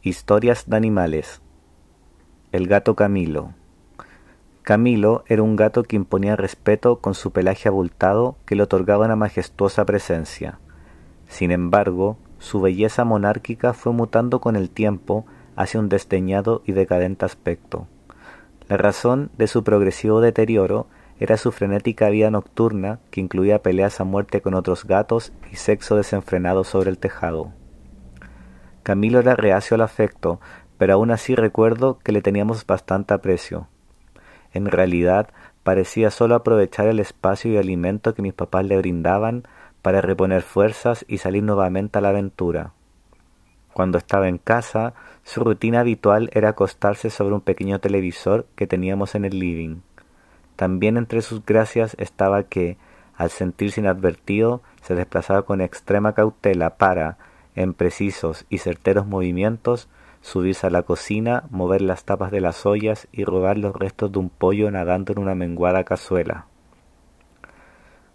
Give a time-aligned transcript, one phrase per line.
[0.00, 1.42] Historias de animales.
[2.52, 3.54] El gato Camilo.
[4.62, 9.16] Camilo era un gato que imponía respeto con su pelaje abultado que le otorgaba una
[9.16, 10.60] majestuosa presencia.
[11.26, 15.26] Sin embargo, su belleza monárquica fue mutando con el tiempo
[15.56, 17.88] hacia un desdeñado y decadente aspecto.
[18.68, 20.86] La razón de su progresivo deterioro
[21.18, 25.96] era su frenética vida nocturna que incluía peleas a muerte con otros gatos y sexo
[25.96, 27.52] desenfrenado sobre el tejado.
[28.88, 30.40] Camilo era reacio al afecto,
[30.78, 33.68] pero aún así recuerdo que le teníamos bastante aprecio.
[34.54, 35.28] En realidad,
[35.62, 39.46] parecía solo aprovechar el espacio y alimento que mis papás le brindaban
[39.82, 42.72] para reponer fuerzas y salir nuevamente a la aventura.
[43.74, 49.14] Cuando estaba en casa, su rutina habitual era acostarse sobre un pequeño televisor que teníamos
[49.14, 49.82] en el living.
[50.56, 52.78] También entre sus gracias estaba que,
[53.16, 57.18] al sentirse inadvertido, se desplazaba con extrema cautela para,
[57.54, 59.88] en precisos y certeros movimientos,
[60.20, 64.18] subirse a la cocina, mover las tapas de las ollas y robar los restos de
[64.18, 66.46] un pollo nadando en una menguada cazuela.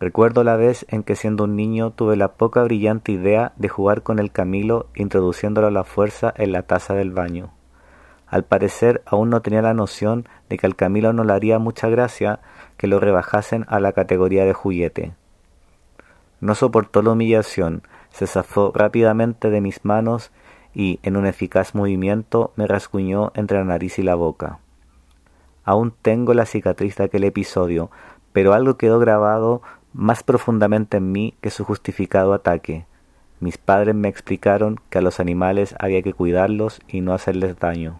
[0.00, 4.02] Recuerdo la vez en que siendo un niño tuve la poca brillante idea de jugar
[4.02, 7.52] con el Camilo introduciéndolo a la fuerza en la taza del baño.
[8.28, 11.88] Al parecer aún no tenía la noción de que al Camilo no le haría mucha
[11.88, 12.40] gracia
[12.76, 15.14] que lo rebajasen a la categoría de juguete.
[16.40, 20.30] No soportó la humillación, se zafó rápidamente de mis manos
[20.74, 24.60] y, en un eficaz movimiento, me rasguñó entre la nariz y la boca.
[25.64, 27.90] Aún tengo la cicatriz de aquel episodio,
[28.32, 32.86] pero algo quedó grabado más profundamente en mí que su justificado ataque.
[33.40, 37.98] Mis padres me explicaron que a los animales había que cuidarlos y no hacerles daño.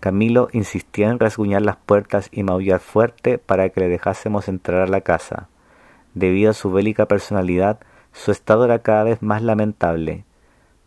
[0.00, 4.86] Camilo insistía en rasguñar las puertas y maullar fuerte para que le dejásemos entrar a
[4.86, 5.48] la casa.
[6.16, 7.78] Debido a su bélica personalidad,
[8.14, 10.24] su estado era cada vez más lamentable.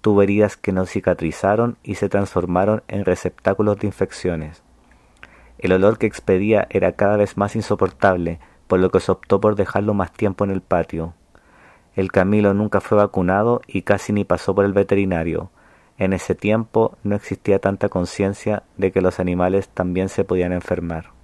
[0.00, 4.62] Tuvo heridas que no cicatrizaron y se transformaron en receptáculos de infecciones.
[5.58, 9.54] El olor que expedía era cada vez más insoportable, por lo que se optó por
[9.54, 11.12] dejarlo más tiempo en el patio.
[11.94, 15.50] El Camilo nunca fue vacunado y casi ni pasó por el veterinario.
[15.98, 21.17] En ese tiempo no existía tanta conciencia de que los animales también se podían enfermar.